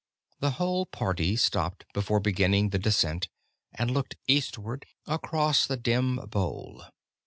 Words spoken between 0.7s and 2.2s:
party stopped before